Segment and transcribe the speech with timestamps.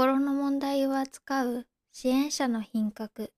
[0.00, 3.32] 心の問題を扱う支援者の品格。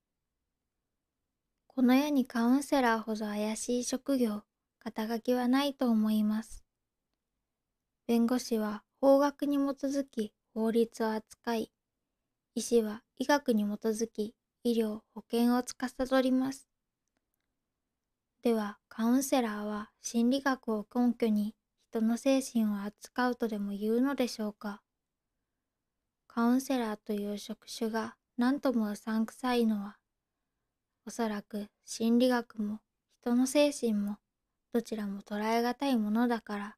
[1.67, 4.43] この世にカウンセラーほど怪しい職業
[4.79, 6.62] 肩書きはないと思います。
[8.07, 11.72] 弁護士は法学に基づき法律を扱い
[12.54, 16.69] 医師は医学に基づき医療保険を司ります。
[18.42, 21.55] ではカウンセラーは心理学を根拠に
[21.91, 24.83] 人の精神を扱うとでも言うのでしょうか？
[26.33, 29.97] カウンセラーという職種が何ともうさんくさいのは
[31.05, 32.79] おそらく心理学も
[33.20, 34.19] 人の精神も
[34.73, 36.77] どちらも捉えがたいものだから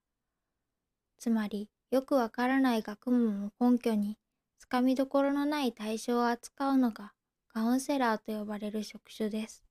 [1.19, 4.16] つまりよくわからない学問を根拠に
[4.59, 7.12] つかみどころのない対象を扱うのが
[7.53, 9.62] カウンセラーと呼ばれる職種です。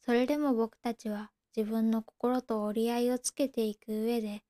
[0.00, 4.42] それでも僕たちは自分の心と折り合いをつけていく上で、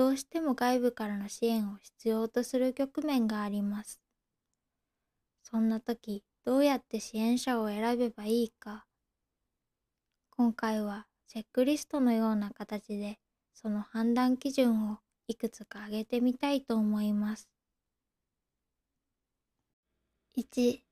[0.00, 4.00] どうしても外部からの支援を必要とする局面があります。
[5.42, 8.86] そんな時、どうやって支援者を選べばいいか。
[10.30, 13.18] 今回はチェックリストのような形で、
[13.52, 17.50] その判断基準をいくつか挙げてみたいと思います。
[20.34, 20.82] 1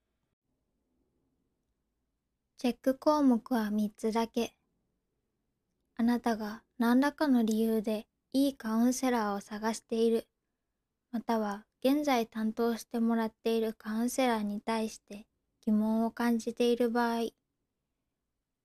[2.59, 4.53] チェック項目は3つだけ。
[5.97, 10.27] あなたが何らかの理由でいいカウンセラーを探している、
[11.13, 15.27] または現在担当してもらっているカウンセラーに対して
[15.65, 17.31] 疑問を感じている場合、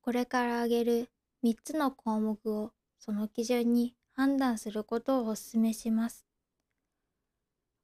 [0.02, 1.10] これから挙げる
[1.44, 6.26] 3つの項目をその基準に判断することをお勧めします。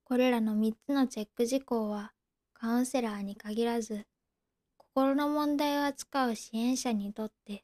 [0.03, 2.13] これらの3つのチェック事項は
[2.53, 4.05] カウンセラーに限らず
[4.77, 7.63] 心の問題を扱う支援者にとって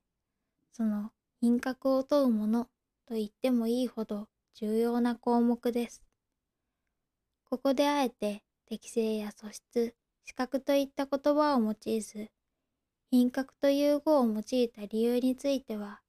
[0.72, 2.67] その品格を問うもの
[3.08, 6.02] と言ってもいいほど重要な項目です。
[7.46, 12.29] ここであえて適正や素質、資格といった言葉を用いず、
[13.12, 16.02] 品格という語を用いた理由については、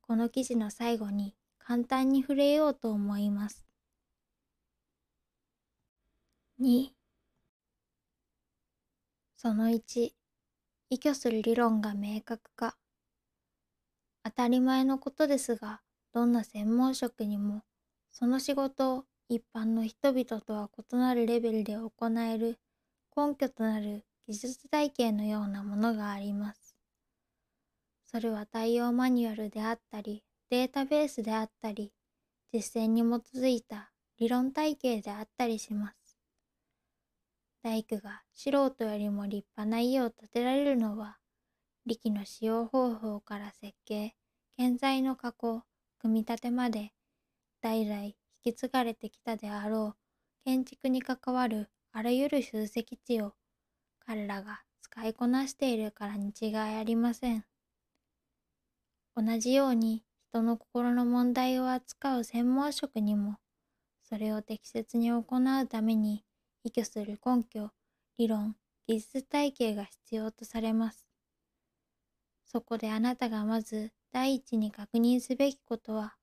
[0.00, 3.66] この記事の最後に簡単に触れようと思います。
[6.58, 6.92] 2
[9.36, 10.14] その1
[10.90, 12.76] 依拠する理論が明確化
[14.24, 15.80] 当たり前のことですが
[16.12, 17.62] どんな専門職にも
[18.12, 22.58] その仕事を一般の人々とは異なるレベルで行える
[23.16, 26.76] 根拠となる技術体系のようなものがあります。
[28.06, 31.92] それは対応マニュアルであったりデータベースであったり
[32.52, 33.04] 実践に基
[33.36, 36.00] づいた理論体系であったりします。
[37.62, 41.18] 大工が素人よりも立派な家を建てられるのは、
[41.86, 44.16] 力の使用方法から設計、
[44.56, 45.62] 建材の加工、
[46.00, 46.92] 組み立てまで、
[47.60, 49.96] 代々引き継がれてきたであろう
[50.44, 53.34] 建築に関わるあらゆる集積地を
[54.00, 57.44] 彼らが使いこなしているからに違いありません。
[59.14, 63.36] 同じように人の心の問題を扱う専門職にも
[64.02, 66.24] それを適切に行うために
[66.64, 67.70] 依拠する根拠、
[68.18, 68.56] 理論、
[68.86, 71.08] 技術体系が必要とされます。
[72.44, 76.16] そこであなたがまず第一に確認すべきことは、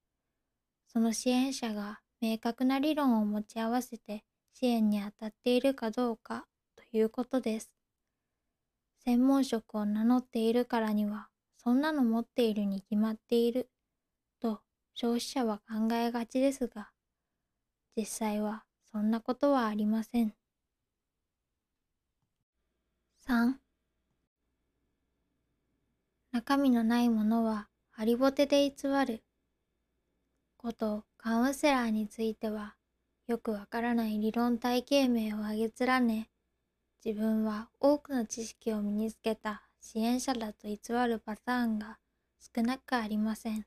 [0.88, 7.72] その支援者が明確な理論を持ち合わせて支援に当たっているかどうかということです。
[9.00, 13.72] 専門職を名乗っているからには、そんなの持っているに決まっている
[14.40, 14.62] と
[14.94, 16.92] 消費者は考えがちですが、
[17.98, 20.34] 実際はそんなことはありません。
[23.20, 23.60] 3
[26.32, 28.76] 中身のないものはハリボテで偽
[29.08, 29.24] る。
[30.56, 32.76] ことカウンセラーについては
[33.26, 36.30] よくわからない理論体系名を挙げ連ね
[37.04, 40.78] 自分は多くの知識を身につけた支援者だと偽
[41.08, 41.98] るパターンが
[42.56, 43.66] 少なくありません。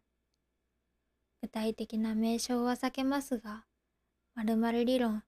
[1.43, 3.65] 具体的な名称は避けますが
[4.37, 5.25] 〇〇理論、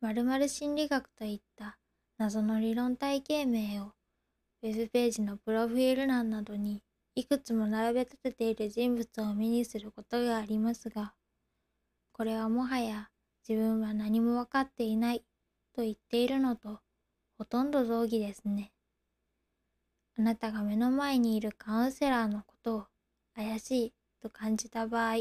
[0.00, 1.78] 〇〇心理学といった
[2.18, 3.92] 謎の理論体系名を
[4.64, 6.82] ウェブページのプロフィール欄などに
[7.20, 11.12] いくつも並べ立てている人物を目にすることがありますが、
[12.12, 13.10] これはもはや
[13.46, 15.22] 自分は何も分かっていない
[15.76, 16.80] と言っているのと
[17.36, 18.72] ほとんど同義ですね。
[20.16, 22.86] あなたが目の前にいるカウンセラーのことを
[23.36, 25.16] 怪しいと感じた場合、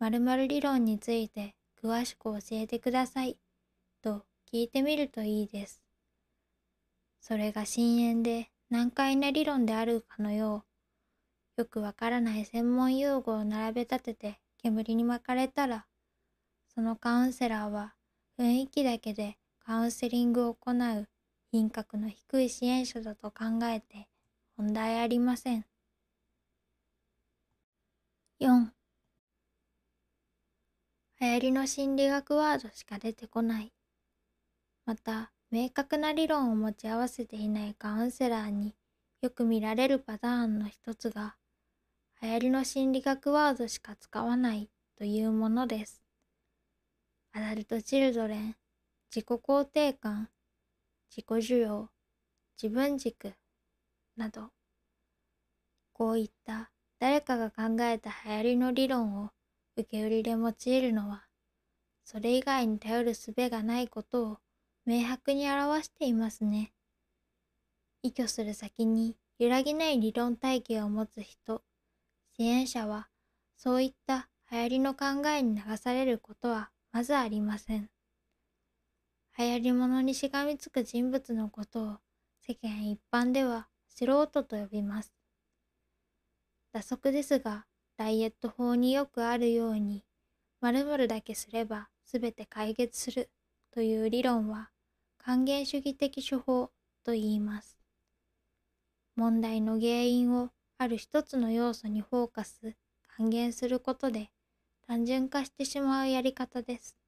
[0.00, 3.38] 〇〇理論について詳しく教えてください
[4.02, 5.84] と聞いてみるといいです。
[7.20, 10.64] それが深淵で難解な理論であるかのよ
[11.56, 15.86] う、よくわからない専門用語を並べ立てて煙に巻かれたら、
[16.74, 17.94] そのカウンセラーは
[18.36, 21.08] 雰囲気だけでカウンセリングを行う
[21.52, 24.08] 品格の低い支援者だと考えて
[24.56, 25.64] 問題ありません。
[28.40, 28.72] 4
[31.20, 33.72] 流行りの心理学ワードしか出てこない。
[34.84, 38.74] また、明確な理論を持ち合わせていないカウンセラーに
[39.20, 41.36] よく見られるパターンの一つが、
[42.20, 44.68] 流行りの心理学ワードしか使わない
[44.98, 46.02] というものです。
[47.32, 48.56] アダルト・チルドレン、
[49.14, 50.28] 自己肯定感、
[51.08, 51.88] 自己需要、
[52.60, 53.32] 自分軸
[54.16, 54.50] など、
[55.92, 59.30] こういった誰かが考えた流行りの理論を
[59.76, 61.28] 受け売りで用いるのは、
[62.02, 64.38] それ以外に頼る術がないことを
[64.86, 66.74] 明白に表していますね。
[68.02, 71.62] 依拠する先に揺らぎない理論体系を持つ人、
[72.36, 73.08] 支援者は、
[73.56, 77.88] そういった流行りの考えに流されることはまずありません。
[79.38, 81.98] 流行り物にしがみつく人物のことを
[82.40, 85.14] 世間一般では素人と呼びます。
[86.72, 87.64] 打足ですが、
[87.96, 90.04] ダイエット法によくあるように、
[90.60, 93.30] 〇〇だけすれば全て解決する
[93.70, 94.70] という理論は
[95.26, 96.70] 還元主義的手法
[97.02, 97.78] と言います。
[99.16, 102.76] 問題の原因をある一つの要素にフォーカス、
[103.16, 104.30] 還元することで
[104.86, 106.98] 単純化してしまうやり方です。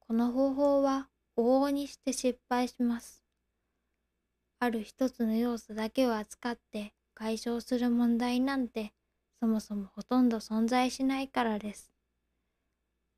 [0.00, 1.08] この方法は
[1.38, 3.24] 往々にして失敗します。
[4.58, 8.92] ある一つの要素だけを扱って解消する問題なんて
[9.40, 11.90] そもそもほとんど存在しないからです。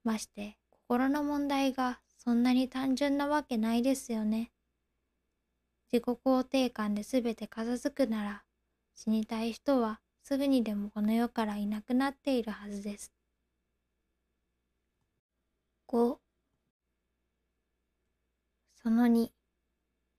[0.05, 4.51] まして心の問題がそんなに単純なわけないですよね。
[5.91, 8.45] 自己肯定感で全て片付くなら、
[8.95, 13.15] 死にたい人はすぐにでもこの世からいなくなっているはずです。
[15.87, 16.19] 5
[18.75, 19.31] その2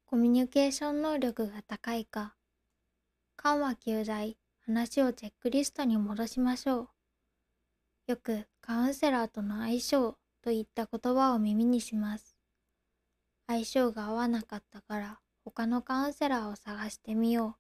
[0.08, 2.34] コミュニケーション能力が高いか。
[3.36, 4.36] 緩和球大
[4.66, 6.90] 話をチェックリストに戻しましょう。
[8.08, 10.18] よくカウンセラーとの相性。
[10.42, 12.36] といった言葉を耳にします。
[13.48, 17.60] 相性が合わなかったから他のカウンセラーを探してみよう。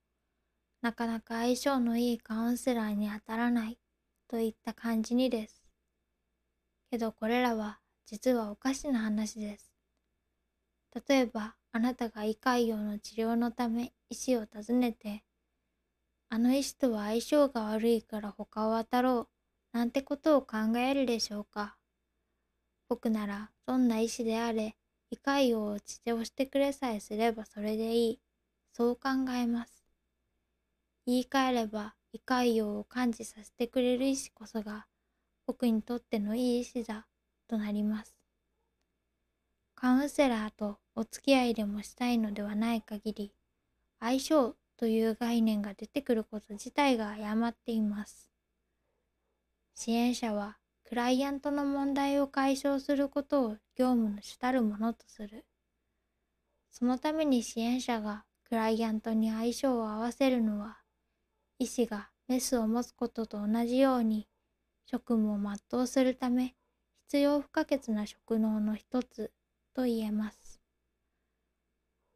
[0.81, 3.79] なかなか相性のいいカウンセラーに当たらない
[4.27, 5.63] といった感じにです。
[6.91, 9.73] けどこれらは実はおかしな話です。
[11.07, 15.23] 例えばあなたが胃潰瘍の治療のため医師を訪ねて、
[16.29, 19.29] あの医師とは相性が悪いから他を当たろ
[19.73, 21.78] うなんてことを考えるでしょうか。
[22.89, 24.75] 僕ならどんな医師であれ、
[25.11, 28.19] 胃潰瘍を治療してくれさえすればそれでいい。
[28.73, 29.83] そう考えます。
[31.05, 34.87] 言い換えれば、胃潰瘍を感知させてくれる医師こそが、
[35.45, 37.07] 僕にとってのいい医師だ、
[37.47, 38.15] となります。
[39.75, 43.33] カウンセラーとお付き合いでもしたいのではない限り、
[43.99, 48.29] 相性という概念が出てくること自体が誤っています。
[49.75, 50.58] 支援者は
[50.89, 55.45] クライアントの問題を解消することを業務の主たるものとする。
[56.71, 60.79] そのために支援者がクライアントに相性を合わせるのは、
[61.59, 64.27] 医師がメスを持つことと同じように、
[64.87, 66.55] 職務を全うするため
[67.03, 69.31] 必要不可欠な職能の一つ
[69.75, 70.59] と言えます。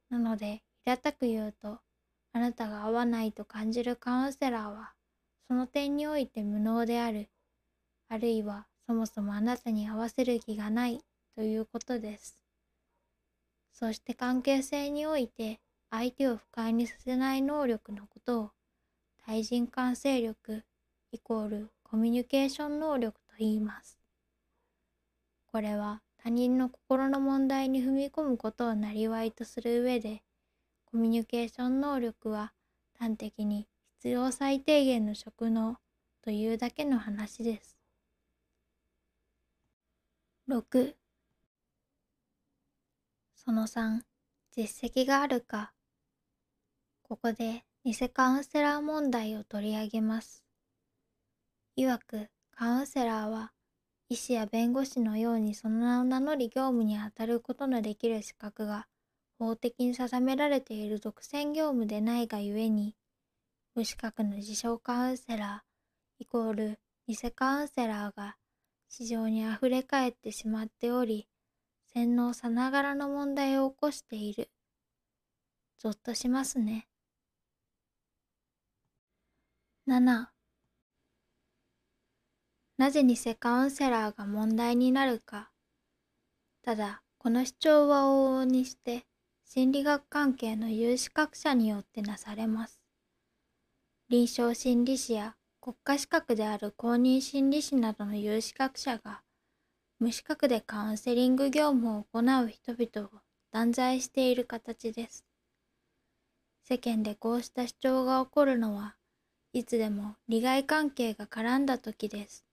[0.09, 1.77] なので、平たく言うと、
[2.31, 4.93] あなたが合わないと感じるカウンセラーは、
[5.47, 7.29] その点において無能である
[8.13, 11.01] あるいはそもそもあなたに合わせる気がない
[11.35, 12.43] ということです。
[13.71, 15.59] そして関係性において
[15.89, 18.51] 相手を不快にさせない能力のことを
[19.25, 20.63] 対人感性力
[21.11, 23.99] イコールコミュニケーション能力と言います。
[25.47, 30.23] これは他人の心の問題に踏み込むことをなりわいとする上で
[30.85, 32.53] コミュニケーション能力は
[32.97, 33.67] 端的に
[33.99, 35.77] 必要最低限の職能
[36.23, 37.82] というだけの話です。
[40.49, 40.95] 6
[43.33, 44.01] その3
[44.51, 45.71] 実績があるか。
[47.01, 50.43] ここで偽カウンセラー問題を取り上げます。
[51.77, 53.53] いわくカウンセラーは
[54.09, 58.87] 医師や弁護士のようにその名を名乗り業務に当たることのできる資格が
[59.39, 62.97] 法的に定められている独占業務でないがゆえに
[63.75, 68.35] 無資格の自称カウンセラーイコール偽カウンセラーが
[68.95, 71.27] 市場にあふれかえってしまっており、
[71.95, 74.51] 洗脳さながらの問題を起こしている。
[75.79, 76.87] ぞっとしますね。
[79.87, 80.27] 7
[82.77, 85.49] なぜ偽カウンセラーが問題になるか。
[86.61, 89.07] ただ、この主張は往々にして
[89.43, 92.79] 心理学関係の有資格者によってなされます。
[94.09, 99.21] 臨床心理士や国家資格である公認心理士などの有資格者が
[99.97, 105.23] 無資格でカウンセリング業務を行う人々を断罪している形です。
[106.65, 108.97] 世間でこうした主張が起こるのは
[109.53, 112.43] いつでも利害関係が絡んだ時です。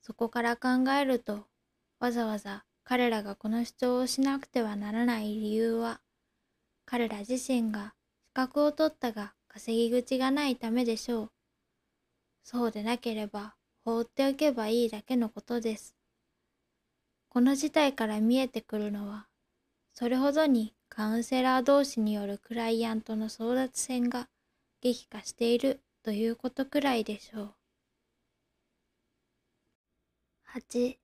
[0.00, 1.48] そこから考えると
[1.98, 6.00] わざわざ彼らがこの主張をしなくてはならない理由は
[6.84, 7.94] 彼ら自身が
[8.26, 11.35] 資格を取ったが稼ぎ口がないためでしょう。
[12.48, 15.96] そうでなければ放っておけばいいだけのことです。
[17.28, 19.26] この事態から見えてくるのは
[19.92, 24.28] それほどにカウンセラー同士によるクライアントの争奪戦が
[24.80, 27.54] 激化しているということくらいでしょう。
[30.54, 30.98] 8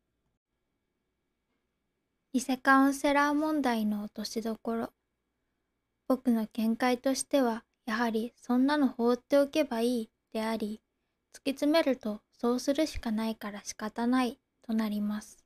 [2.35, 4.93] 偽カウンセラー問題の落としどころ
[6.07, 10.81] 僕の見解としてはやはりそんなの放っておけばいいであり
[11.35, 15.45] 突き詰めるとそうするしかないから仕方ないとなります。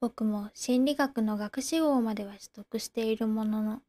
[0.00, 3.82] 僕も心理学の学士号までは取得しているものの、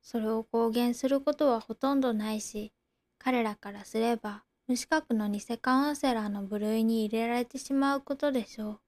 [0.00, 2.72] それを公言することはほとんどないし、
[3.18, 8.80] 彼らからすれば無資格の偽カウンセラーの部類に入れられてしまうことでしょう。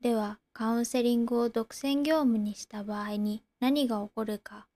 [0.00, 4.68] では、カウンセリングを独占業務にした場合に何が起こるか。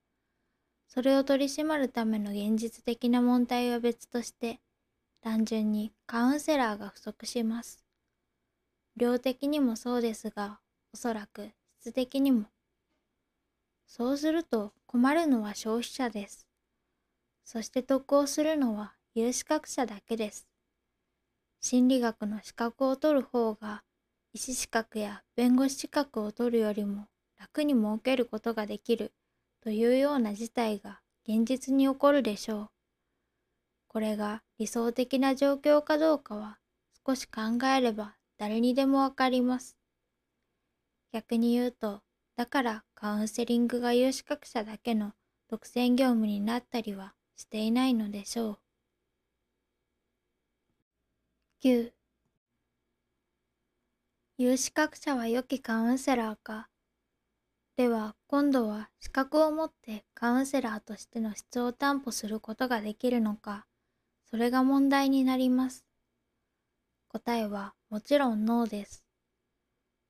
[0.89, 4.61] それを取り締まるための現実的な問題は別として、
[5.23, 7.85] 単純にカウンセラーが不足します。
[8.97, 10.59] 量的にもそうですが、
[10.93, 11.51] おそらく
[11.81, 12.47] 質的にも。
[13.87, 16.49] そうすると困るのは消費者です。
[17.45, 20.49] そして得をするのは有資格者だけです。
[21.61, 23.85] 心理学の資格を取る方が
[24.33, 27.07] 医師資格や弁護士資格を取るよりも
[27.39, 29.13] 楽に設けることができる
[29.63, 32.71] というような事態が現実に起こるでしょう。
[33.89, 36.57] これが理想的な状況かどうかは
[37.05, 39.77] 少し考えれば誰にでもわかります。
[41.13, 42.01] 逆に言うと、
[42.37, 45.15] だからカウンセリングが有資格者だけの
[45.51, 48.59] 独占業務になったりはしていないのでしょう。
[51.65, 51.91] 9
[54.39, 56.69] 有資格者は良きカウンセラーか。
[57.77, 63.67] では今度は資格を持ってカウンセラーとしての質を担保することができるのか、
[64.33, 65.85] それが問題になります。
[67.09, 69.05] 答えはもちろんノーです。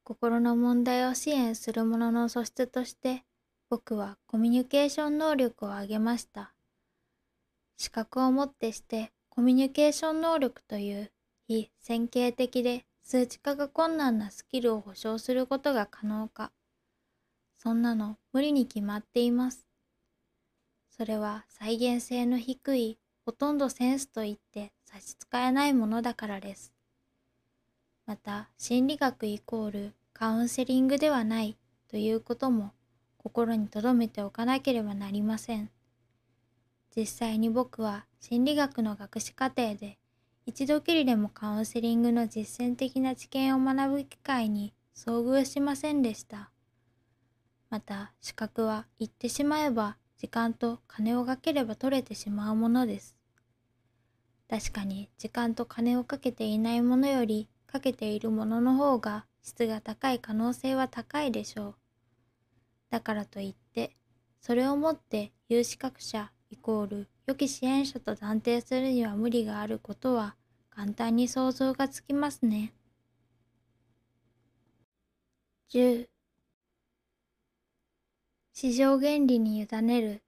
[0.04, 3.24] 心の問題を支援する者の素質として
[3.68, 6.54] 僕はコミュニケーション能力を上げました。
[7.76, 11.10] 資格をもってしてコミュニケーション能力という
[11.48, 16.52] 非線形的で数値化が困難なスキルを保証することが可能か。
[17.58, 19.66] そんなの無理に決まっています。
[20.96, 26.72] それは再現性の低いほとんどセンスといって差し支えないものだからです。
[28.06, 31.56] また心理学イコールカウンセリングではない
[31.88, 32.72] ということも
[33.18, 35.70] 心に留めておかなければなりません。
[36.94, 39.98] 実際に僕は心理学の学士課程で
[40.44, 46.50] 一度きりでもカウンセリングの実践的な知見を学ぶ機会に遭遇しませんでした。
[47.70, 53.16] また資格は言ってしまえば時間と金をかければ取れてしまうものです。
[54.48, 61.74] 確かに時間と金をかけていないものよりかけているものの方が質が高い可能性は高いでしょう。
[62.88, 63.96] だからといって、
[64.40, 70.36] それをもって有資格者イコール良き支援者と断定するには無理があることは
[70.70, 72.72] 簡単に想像がつきますね。
[75.70, 76.11] 10
[78.54, 80.22] 市場原理に委ねる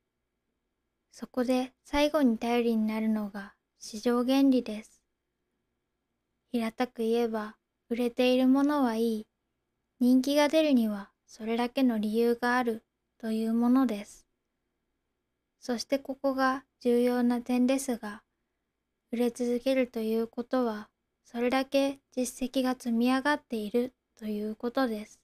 [1.17, 5.03] そこで最後に頼りになるのが市場原理です。
[6.51, 7.57] 平たく言えば、
[7.89, 9.27] 売れているものはいい。
[10.01, 12.83] 人気が出るにはそれだけの理由がある
[13.19, 14.27] というものです。
[15.61, 18.23] そしてここが重要な点ですが、
[19.13, 20.89] 売れ続けるということは、
[21.25, 25.24] それだけ実績が積み上がっているということです。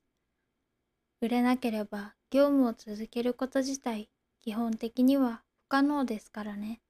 [1.23, 4.09] 売れなければ業務を続けること自体、
[4.41, 6.81] 基本的には不可能ですからね。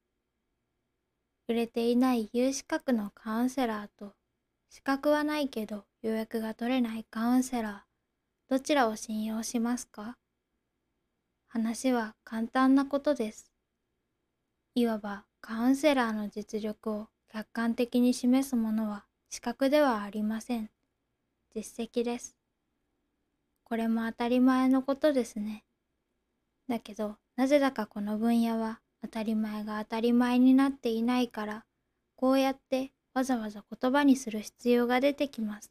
[1.48, 4.14] 売れていない有資格のカウンセラーと
[4.68, 10.16] 資格はないけど予約が取れないカウンセラー、どちらを信用しますか？
[11.48, 13.50] 話は簡単なことです。
[14.76, 20.70] いわばカウンセラーの実力を客観的に示すものは資格ではありません。
[21.52, 22.39] 実績です。
[23.70, 25.62] これも当たり前のことですね。
[26.68, 31.64] だけど、なぜだかこの分野は当たり前が当たり前になっていないから、
[32.16, 35.70] こうやってわざわざ言葉にする必要が出てきます。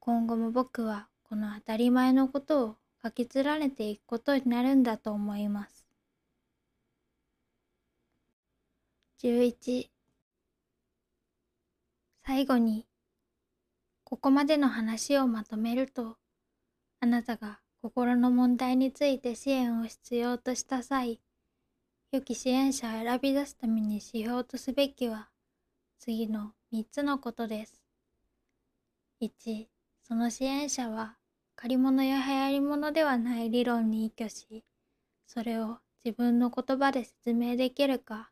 [0.00, 5.86] 今後も僕はこの当たり前のことを書き連ねていくことになるんだと思います。
[9.22, 9.90] 11
[12.24, 12.86] 最後に
[14.02, 16.16] ここまでの話をまとめると
[17.00, 21.20] あなたが心の問題について支援を必要とした際
[22.10, 25.28] 良き支援者を選び出すために指標とすべきは
[25.98, 27.82] 次の3つのことです。
[29.20, 29.66] 1
[30.02, 31.16] その支援者は
[31.56, 34.64] 借り物や流行り物ではない理論に依拠し
[35.26, 38.30] それを自分の言葉で説明できるか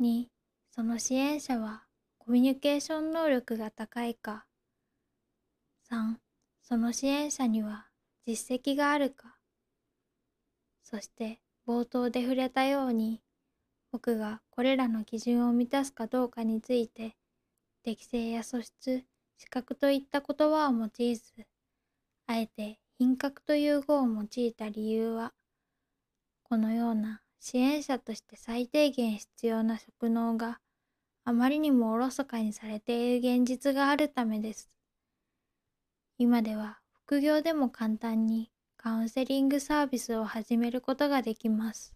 [0.00, 0.26] 2
[0.70, 1.82] その支援者は
[2.18, 4.46] コミュニケーション能力が高いか
[5.90, 6.14] 3
[6.70, 7.86] その支援者には
[8.28, 9.34] 実績があるか
[10.84, 13.20] そして冒頭で触れたように
[13.90, 17.16] 僕がこれらの基準を満たすかどうかについて
[17.82, 19.02] 適正や素質
[19.36, 21.24] 資格といった言葉を用いず
[22.28, 25.32] あえて品格という語を用いた理由は
[26.44, 30.60] このような支援者として最低限必要な職能が
[31.24, 34.70] あまりにもおろそかにされている現実があるためです。
[36.20, 41.94] 今では副業でも簡単にカウンセリングサービスを始めることができます。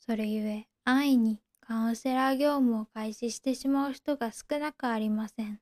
[0.00, 5.60] それゆえ安易にカウンセラー業務を開始してしまう人が少なくありません。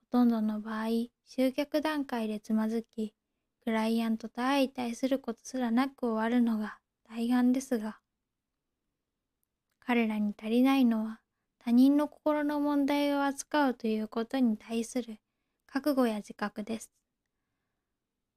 [0.00, 0.86] ほとんどの場合、
[1.24, 3.14] 集客段階でつまずき、
[3.62, 8.00] クライアントと相対することすらなく終わるのが大半ですが
[9.78, 11.20] 彼らに足りないのは
[11.60, 15.20] 他人の心の問題を扱うということに対する
[15.74, 16.88] 覚悟や自覚です。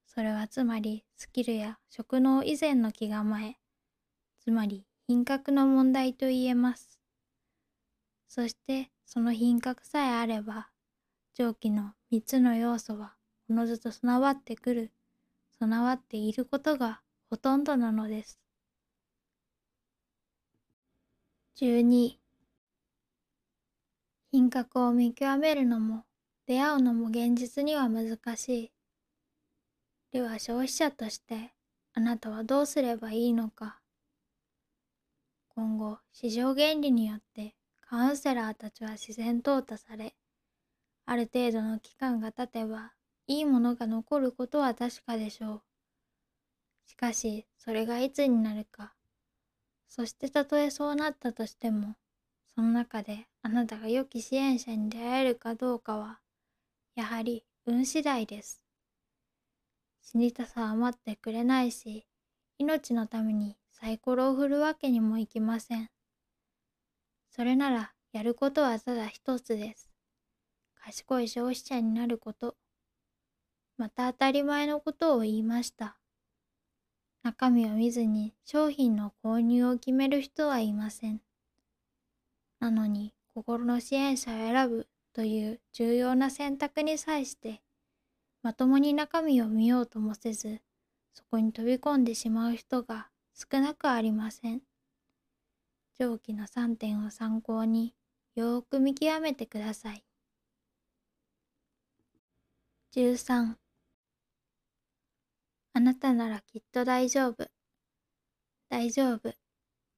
[0.06, 3.54] それはつまりスキルや職能以前の気構え、
[4.40, 6.98] つまり品格の問題と言えます。
[8.26, 10.70] そしてその品格さえあれば、
[11.32, 13.14] 上記の3つの要素は
[13.48, 14.92] おのずと備わってくる、
[15.60, 18.40] 備わっていることがほとんどなのです。
[21.54, 22.18] 12
[24.32, 26.07] 品格を見極めるのも
[26.48, 28.72] 出会うのも現実には難しい。
[30.10, 31.52] では消費者として
[31.92, 33.80] あなたはどうすればいいのか。
[35.50, 40.14] 今後市場原理によってカウンセラーたちは自然淘汰され、
[41.04, 42.94] ある程度の期間が経てば
[43.26, 45.62] いいものが残ることは確かでしょう。
[46.86, 48.94] しかしそれがいつになるか
[49.90, 51.96] そしてたとえそうなったとしても、
[52.54, 56.20] その中であなたが良き支援者に出会えるかどうかは、
[56.98, 58.60] やはり運次第です。
[60.02, 62.08] 死にたさは待ってくれないし、
[62.58, 65.90] 命のためにサイコロを振るわけにもいきません。
[67.30, 69.88] それならやることはただ一つです。
[70.74, 72.56] 賢い消費者になること。
[73.76, 75.98] また当たり前のことを言いました。
[77.22, 81.20] 中身を見ずに商品の購入を決める人はいません。
[82.58, 87.60] なのに心の支援者を選ぶという重要な選択に際して
[88.44, 90.60] まともに中身を見ようともせず
[91.12, 94.60] そこに飛び込んでしまう人が少なくありません。
[95.98, 97.96] 上記の3点を参考に
[98.36, 100.04] よーく見極めてください。
[102.94, 103.56] 13
[105.72, 107.48] あなたならきっと大丈夫。
[108.68, 109.34] 大丈夫。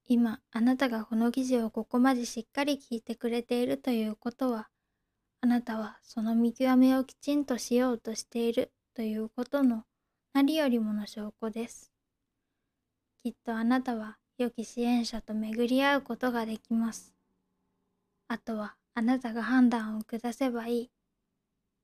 [0.06, 4.70] 今、あなたがこの記事をここまでしっかり聞いてくれているということは、
[5.42, 9.84] あなたはその見極めをきちんとしようとしているということの
[10.34, 11.90] 何よりもの証拠です。
[13.22, 17.14] きっとあなたは良き支援者と巡り合うことができます。
[18.28, 20.90] あとはあなたが判断を下せばいい。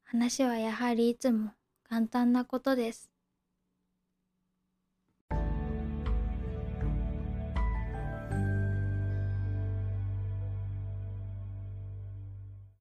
[0.04, 3.15] 話はやはりいつも簡単なことです。